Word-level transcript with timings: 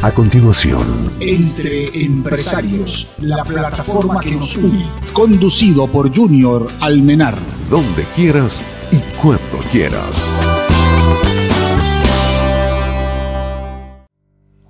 A 0.00 0.12
continuación, 0.12 1.10
Entre 1.18 1.88
Empresarios, 2.04 3.08
la 3.20 3.42
plataforma 3.42 4.20
que 4.20 4.36
nos 4.36 4.56
une, 4.56 4.86
conducido 5.12 5.88
por 5.88 6.14
Junior 6.14 6.68
Almenar. 6.78 7.36
donde 7.68 8.04
quieras 8.14 8.62
y 8.92 8.98
cuando 9.20 9.58
quieras. 9.72 10.24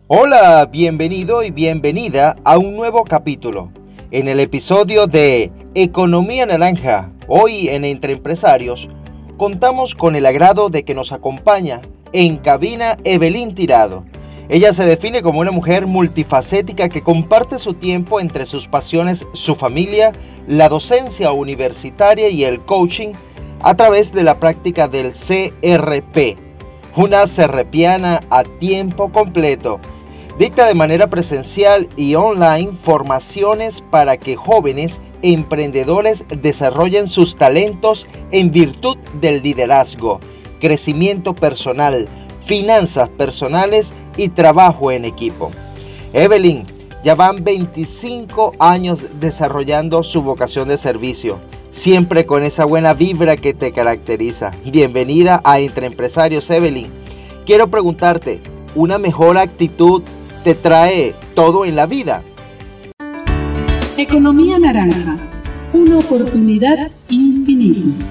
Hola, 0.07 0.65
bienvenido 0.65 1.43
y 1.43 1.51
bienvenida 1.51 2.37
a 2.43 2.57
un 2.57 2.75
nuevo 2.75 3.05
capítulo. 3.05 3.71
En 4.11 4.29
el 4.29 4.41
episodio 4.41 5.07
de 5.07 5.53
Economía 5.75 6.47
Naranja, 6.47 7.13
hoy 7.27 7.69
en 7.69 7.85
Entre 7.85 8.15
Empresarios, 8.15 8.89
contamos 9.37 9.95
con 9.95 10.17
el 10.17 10.25
agrado 10.25 10.71
de 10.71 10.85
que 10.85 10.95
nos 10.95 11.13
acompaña 11.13 11.83
en 12.15 12.39
cabina 12.39 12.97
Evelyn 13.05 13.55
Tirado. 13.55 14.07
Ella 14.51 14.73
se 14.73 14.87
define 14.87 15.23
como 15.23 15.41
una 15.41 15.51
mujer 15.51 15.87
multifacética 15.87 16.89
que 16.89 17.03
comparte 17.03 17.59
su 17.59 17.75
tiempo 17.75 18.19
entre 18.19 18.47
sus 18.47 18.67
pasiones, 18.67 19.27
su 19.35 19.55
familia, 19.55 20.13
la 20.47 20.71
docencia 20.71 21.33
universitaria 21.33 22.31
y 22.31 22.45
el 22.45 22.61
coaching 22.61 23.13
a 23.61 23.75
través 23.75 24.11
de 24.13 24.23
la 24.23 24.41
práctica 24.41 24.89
del 24.89 25.13
CRP, 25.13 26.39
una 26.97 27.27
serrepiana 27.27 28.21
a 28.31 28.43
tiempo 28.43 29.13
completo. 29.13 29.81
Dicta 30.39 30.67
de 30.67 30.75
manera 30.75 31.09
presencial 31.09 31.87
y 31.97 32.15
online 32.15 32.71
formaciones 32.83 33.83
para 33.91 34.17
que 34.17 34.37
jóvenes 34.37 34.99
emprendedores 35.21 36.25
desarrollen 36.29 37.09
sus 37.09 37.37
talentos 37.37 38.07
en 38.31 38.51
virtud 38.51 38.97
del 39.21 39.43
liderazgo, 39.43 40.21
crecimiento 40.59 41.35
personal, 41.35 42.09
finanzas 42.47 43.11
personales 43.11 43.93
y 44.19 44.29
trabajo 44.29 44.93
en 44.93 45.07
equipo. 45.07 45.51
Evelyn, 46.13 46.67
ya 47.03 47.15
van 47.15 47.43
25 47.45 48.55
años 48.59 48.99
desarrollando 49.21 50.03
su 50.03 50.21
vocación 50.21 50.69
de 50.69 50.77
servicio, 50.77 51.39
siempre 51.71 52.27
con 52.27 52.45
esa 52.45 52.67
buena 52.67 52.93
vibra 52.93 53.37
que 53.37 53.55
te 53.55 53.73
caracteriza. 53.73 54.51
Bienvenida 54.65 55.41
a 55.45 55.61
Entre 55.61 55.87
Empresarios, 55.87 56.51
Evelyn. 56.51 56.89
Quiero 57.47 57.69
preguntarte, 57.69 58.41
¿una 58.75 58.99
mejor 58.99 59.39
actitud 59.39 60.03
te 60.45 60.55
trae 60.55 61.15
todo 61.35 61.65
en 61.65 61.77
la 61.77 61.87
vida? 61.87 62.23
Economía 63.97 64.59
naranja, 64.59 65.17
una 65.73 65.99
oportunidad 65.99 66.91
infinita. 67.09 68.08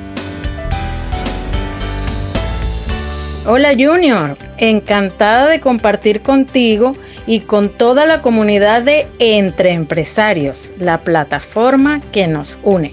Hola 3.50 3.70
Junior, 3.80 4.38
encantada 4.58 5.48
de 5.48 5.62
compartir 5.62 6.22
contigo 6.22 6.98
y 7.26 7.40
con 7.40 7.70
toda 7.70 8.06
la 8.06 8.22
comunidad 8.22 8.82
de 8.82 9.08
Entre 9.20 9.72
Empresarios, 9.72 10.74
la 10.80 10.98
plataforma 10.98 12.02
que 12.12 12.28
nos 12.28 12.60
une. 12.64 12.92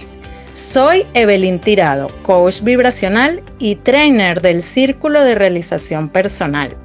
Soy 0.52 1.06
Evelyn 1.14 1.58
Tirado, 1.58 2.08
coach 2.22 2.60
vibracional 2.62 3.42
y 3.58 3.74
trainer 3.74 4.40
del 4.42 4.62
Círculo 4.62 5.24
de 5.24 5.34
Realización 5.34 6.08
Personal. 6.08 6.76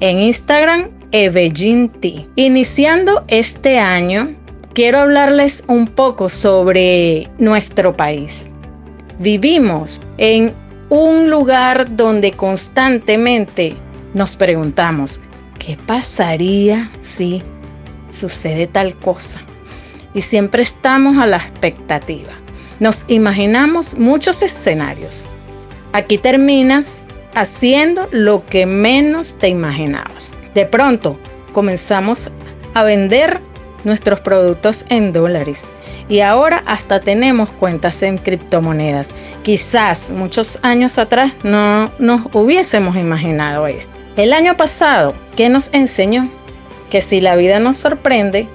En 0.00 0.18
Instagram, 0.18 0.90
T. 1.10 2.26
Iniciando 2.36 3.24
este 3.28 3.78
año, 3.78 4.34
quiero 4.74 4.98
hablarles 4.98 5.64
un 5.66 5.86
poco 5.86 6.28
sobre 6.28 7.30
nuestro 7.38 7.96
país. 7.96 8.50
Vivimos 9.18 10.02
en 10.18 10.52
un 10.94 11.28
lugar 11.28 11.96
donde 11.96 12.30
constantemente 12.30 13.74
nos 14.14 14.36
preguntamos, 14.36 15.20
¿qué 15.58 15.76
pasaría 15.76 16.88
si 17.00 17.42
sucede 18.12 18.68
tal 18.68 18.94
cosa? 18.94 19.40
Y 20.14 20.20
siempre 20.20 20.62
estamos 20.62 21.18
a 21.18 21.26
la 21.26 21.38
expectativa. 21.38 22.30
Nos 22.78 23.06
imaginamos 23.08 23.98
muchos 23.98 24.40
escenarios. 24.42 25.26
Aquí 25.92 26.16
terminas 26.16 26.98
haciendo 27.34 28.08
lo 28.12 28.46
que 28.46 28.64
menos 28.64 29.36
te 29.36 29.48
imaginabas. 29.48 30.30
De 30.54 30.64
pronto 30.64 31.18
comenzamos 31.52 32.30
a 32.74 32.84
vender 32.84 33.40
nuestros 33.84 34.20
productos 34.20 34.86
en 34.88 35.12
dólares 35.12 35.66
y 36.08 36.20
ahora 36.20 36.62
hasta 36.66 37.00
tenemos 37.00 37.50
cuentas 37.50 38.02
en 38.02 38.18
criptomonedas. 38.18 39.10
Quizás 39.42 40.10
muchos 40.10 40.58
años 40.62 40.98
atrás 40.98 41.32
no 41.42 41.90
nos 41.98 42.26
hubiésemos 42.34 42.96
imaginado 42.96 43.66
esto. 43.66 43.94
El 44.16 44.32
año 44.32 44.56
pasado, 44.56 45.14
¿qué 45.36 45.48
nos 45.48 45.72
enseñó? 45.72 46.30
Que 46.90 47.00
si 47.00 47.20
la 47.20 47.34
vida 47.34 47.58
nos 47.58 47.76
sorprende, 47.76 48.46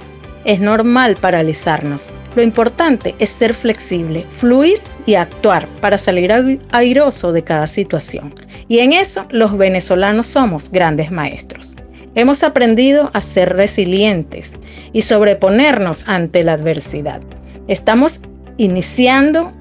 es 0.46 0.60
normal 0.60 1.18
paralizarnos. 1.18 2.14
Lo 2.36 2.42
importante 2.42 3.16
es 3.20 3.30
ser 3.30 3.54
flexible, 3.54 4.26
fluir 4.30 4.80
y 5.06 5.16
actuar 5.16 5.68
para 5.82 5.98
salir 5.98 6.32
airoso 6.72 7.32
de 7.34 7.44
cada 7.44 7.68
situación. 7.68 8.34
Y 8.68 8.80
en 8.80 8.94
eso 8.94 9.26
los 9.32 9.58
venezolanos 9.58 10.28
somos 10.28 10.72
grandes 10.72 11.12
maestros. 11.12 11.76
Hemos 12.16 12.44
aprendido 12.44 13.12
a 13.14 13.22
ser 13.22 13.56
resilientes 13.56 14.58
y 14.94 15.02
sobreponernos 15.02 16.08
ante 16.08 16.44
la 16.44 16.54
adversidad. 16.54 17.22
Estamos 17.68 18.22
iniciando 18.58 19.54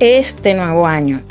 este 0.00 0.54
nuevo 0.54 0.86
año 0.86 1.22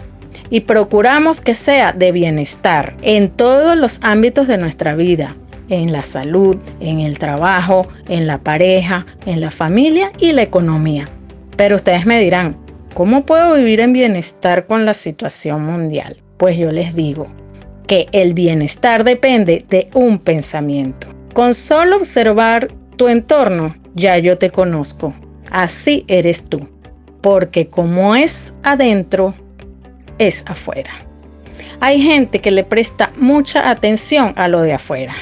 y 0.52 0.62
procuramos 0.62 1.42
que 1.42 1.56
sea 1.56 1.94
de 1.94 2.12
bienestar 2.12 2.96
en 3.02 3.32
todos 3.32 3.76
los 3.76 4.00
ámbitos 4.04 4.48
de 4.48 4.58
nuestra 4.58 4.94
vida, 4.96 5.36
en 5.70 5.92
la 5.92 6.04
salud, 6.04 6.58
en 6.80 7.00
el 7.00 7.18
trabajo, 7.18 7.88
en 8.08 8.28
la 8.28 8.38
pareja, 8.38 9.06
en 9.26 9.42
la 9.42 9.50
familia 9.50 10.12
y 10.20 10.34
la 10.34 10.44
economía. 10.44 11.10
Pero 11.58 11.78
ustedes 11.78 12.06
me 12.06 12.20
dirán, 12.20 12.56
¿cómo 12.94 13.26
puedo 13.26 13.56
vivir 13.56 13.80
en 13.80 13.94
bienestar 13.94 14.68
con 14.68 14.86
la 14.86 14.94
situación 14.94 15.66
mundial? 15.66 16.18
Pues 16.38 16.58
yo 16.58 16.70
les 16.72 16.94
digo 16.94 17.28
que 17.92 18.08
el 18.14 18.34
bienestar 18.34 19.04
depende 19.04 19.66
de 19.70 19.90
un 19.94 20.18
pensamiento. 20.18 21.10
Con 21.34 21.54
solo 21.54 21.98
observar 21.98 22.70
tu 22.96 23.10
entorno, 23.10 23.76
ya 23.96 24.18
yo 24.18 24.38
te 24.38 24.50
conozco. 24.50 25.14
Así 25.50 26.06
eres 26.08 26.46
tú. 26.48 26.70
Porque 27.20 27.68
como 27.68 28.16
es 28.16 28.54
adentro, 28.64 29.34
es 30.20 30.46
afuera. 30.48 30.94
Hay 31.82 32.02
gente 32.02 32.40
que 32.40 32.52
le 32.52 32.64
presta 32.64 33.12
mucha 33.18 33.70
atención 33.70 34.32
a 34.38 34.48
lo 34.48 34.62
de 34.62 34.72
afuera 34.72 35.14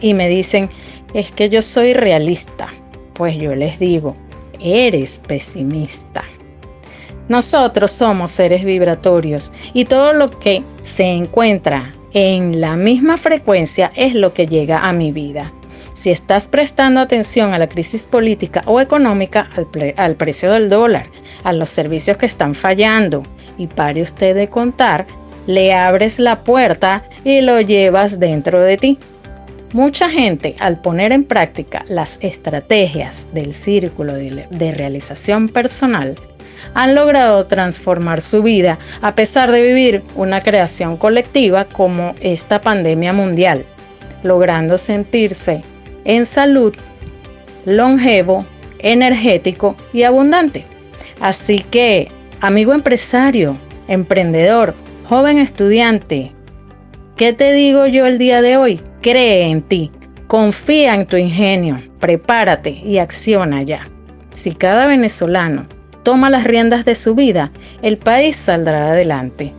y 0.00 0.14
me 0.14 0.30
dicen, 0.30 0.70
es 1.12 1.30
que 1.30 1.50
yo 1.50 1.60
soy 1.60 1.92
realista. 1.92 2.68
Pues 3.12 3.36
yo 3.36 3.54
les 3.54 3.78
digo, 3.78 4.14
eres 4.58 5.20
pesimista. 5.28 6.24
Nosotros 7.30 7.92
somos 7.92 8.32
seres 8.32 8.64
vibratorios 8.64 9.52
y 9.72 9.84
todo 9.84 10.12
lo 10.12 10.36
que 10.40 10.64
se 10.82 11.04
encuentra 11.04 11.94
en 12.12 12.60
la 12.60 12.74
misma 12.74 13.16
frecuencia 13.18 13.92
es 13.94 14.16
lo 14.16 14.34
que 14.34 14.48
llega 14.48 14.80
a 14.80 14.92
mi 14.92 15.12
vida. 15.12 15.52
Si 15.92 16.10
estás 16.10 16.48
prestando 16.48 16.98
atención 16.98 17.54
a 17.54 17.58
la 17.58 17.68
crisis 17.68 18.06
política 18.06 18.64
o 18.66 18.80
económica, 18.80 19.48
al, 19.54 19.68
al, 19.96 20.16
precio 20.16 20.50
del 20.50 20.68
dólar, 20.68 21.06
a 21.44 21.52
los 21.52 21.70
servicios 21.70 22.16
que 22.16 22.26
están 22.26 22.56
fallando, 22.56 23.22
y 23.56 23.68
pare 23.68 24.02
usted 24.02 24.34
de 24.34 24.48
contar, 24.48 25.06
le 25.46 25.72
abres 25.72 26.18
la 26.18 26.42
puerta 26.42 27.04
y 27.22 27.42
lo 27.42 27.60
llevas 27.60 28.18
dentro 28.18 28.60
de 28.60 28.76
ti. 28.76 28.98
Mucha 29.72 30.10
gente 30.10 30.56
al 30.58 30.80
poner 30.80 31.12
en 31.12 31.22
práctica 31.22 31.84
las 31.88 32.18
estrategias 32.22 33.28
del 33.32 33.54
círculo 33.54 34.14
de, 34.14 34.48
de 34.50 34.72
realización 34.72 35.48
personal 35.48 36.16
han 36.74 36.94
logrado 36.94 37.46
transformar 37.46 38.20
su 38.20 38.42
vida 38.42 38.78
a 39.02 39.14
pesar 39.14 39.50
de 39.50 39.62
vivir 39.62 40.02
una 40.14 40.40
creación 40.40 40.96
colectiva 40.96 41.64
como 41.64 42.14
esta 42.20 42.60
pandemia 42.60 43.12
mundial, 43.12 43.64
logrando 44.22 44.78
sentirse 44.78 45.62
en 46.04 46.26
salud, 46.26 46.74
longevo, 47.64 48.46
energético 48.78 49.76
y 49.92 50.02
abundante. 50.04 50.64
Así 51.20 51.58
que, 51.58 52.10
amigo 52.40 52.72
empresario, 52.72 53.56
emprendedor, 53.88 54.74
joven 55.08 55.38
estudiante, 55.38 56.32
¿qué 57.16 57.32
te 57.32 57.52
digo 57.52 57.86
yo 57.86 58.06
el 58.06 58.18
día 58.18 58.40
de 58.40 58.56
hoy? 58.56 58.80
Cree 59.02 59.50
en 59.50 59.62
ti, 59.62 59.90
confía 60.26 60.94
en 60.94 61.06
tu 61.06 61.16
ingenio, 61.16 61.82
prepárate 61.98 62.70
y 62.70 62.98
acciona 62.98 63.62
ya. 63.62 63.88
Si 64.32 64.52
cada 64.52 64.86
venezolano 64.86 65.66
toma 66.02 66.30
las 66.30 66.44
riendas 66.44 66.84
de 66.84 66.94
su 66.94 67.14
vida, 67.14 67.50
el 67.82 67.98
país 67.98 68.36
saldrá 68.36 68.90
adelante. 68.90 69.52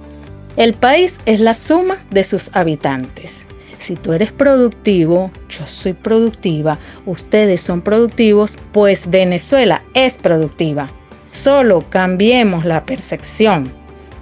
El 0.57 0.73
país 0.73 1.19
es 1.25 1.39
la 1.39 1.53
suma 1.53 2.03
de 2.09 2.23
sus 2.23 2.53
habitantes. 2.55 3.47
Si 3.77 3.95
tú 3.95 4.13
eres 4.13 4.31
productivo, 4.31 5.31
yo 5.49 5.65
soy 5.65 5.93
productiva, 5.93 6.77
ustedes 7.05 7.61
son 7.61 7.81
productivos, 7.81 8.57
pues 8.71 9.09
Venezuela 9.09 9.81
es 9.93 10.15
productiva. 10.15 10.88
Solo 11.29 11.83
cambiemos 11.89 12.65
la 12.65 12.85
percepción, 12.85 13.71